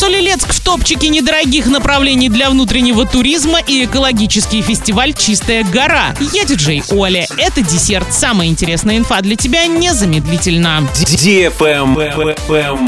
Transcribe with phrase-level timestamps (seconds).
[0.00, 6.14] Солилецк в топчике недорогих направлений для внутреннего туризма и экологический фестиваль «Чистая гора».
[6.32, 7.26] Я диджей Оля.
[7.36, 8.06] Это десерт.
[8.10, 10.88] Самая интересная инфа для тебя незамедлительно.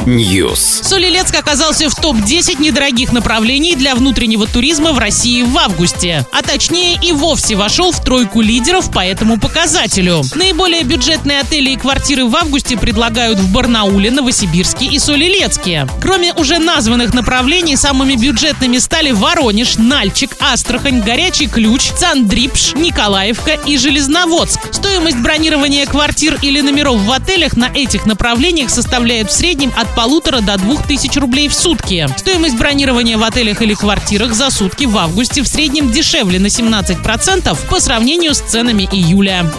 [0.07, 0.83] News.
[0.83, 6.27] Солилецк оказался в топ-10 недорогих направлений для внутреннего туризма в России в августе.
[6.33, 10.23] А точнее и вовсе вошел в тройку лидеров по этому показателю.
[10.35, 15.87] Наиболее бюджетные отели и квартиры в августе предлагают в Барнауле, Новосибирске и Солилецке.
[16.01, 23.77] Кроме уже названных направлений, самыми бюджетными стали Воронеж, Нальчик, Астрахань, Горячий Ключ, Цандрипш, Николаевка и
[23.77, 24.61] Железноводск.
[24.73, 30.41] Стоимость бронирования квартир или номеров в отелях на этих направлениях составляет в среднем от полутора
[30.41, 32.09] до двух тысяч рублей в сутки.
[32.17, 37.69] Стоимость бронирования в отелях или квартирах за сутки в августе в среднем дешевле на 17%
[37.69, 39.51] по сравнению с ценами июля.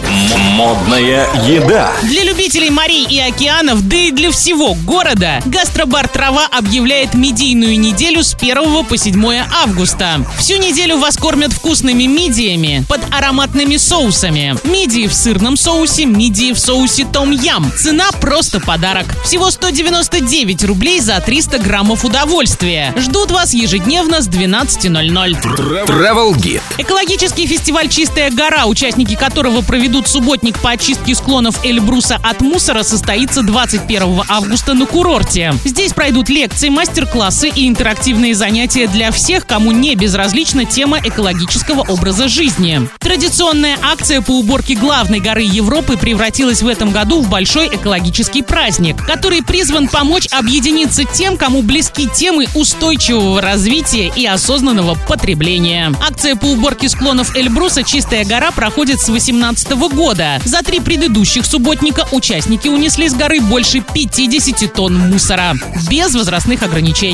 [0.52, 1.92] Модная еда.
[2.02, 8.22] Для любителей морей и океанов, да и для всего города, гастробар «Трава» объявляет медийную неделю
[8.22, 10.24] с 1 по 7 августа.
[10.38, 14.56] Всю неделю вас кормят вкусными мидиями под ароматными соусами.
[14.62, 17.72] Мидии в сырном соусе, мидии в соусе том-ям.
[17.76, 19.06] Цена просто подарок.
[19.24, 22.94] Всего 199 рублей за 300 граммов удовольствия.
[22.96, 25.86] Ждут вас ежедневно с 12.00.
[25.86, 26.62] Travel Guide.
[26.78, 33.42] Экологический фестиваль «Чистая гора», участники которого проведут субботник по очистке склонов Эльбруса от мусора, состоится
[33.42, 35.52] 21 августа на курорте.
[35.64, 42.28] Здесь пройдут лекции, мастер-классы и интерактивные занятия для всех, кому не безразлична тема экологического образа
[42.28, 42.86] жизни.
[42.98, 49.02] Традиционная акция по уборке главной горы Европы превратилась в этом году в большой экологический праздник,
[49.06, 55.94] который призван помочь объединиться тем, кому близки темы устойчивого развития и осознанного потребления.
[56.06, 60.42] Акция по уборке склонов Эльбруса «Чистая гора» проходит с 2018 года.
[60.44, 65.54] За три предыдущих субботника участники унесли с горы больше 50 тонн мусора.
[65.88, 67.13] Без возрастных ограничений.